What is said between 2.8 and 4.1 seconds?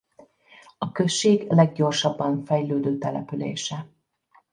települése.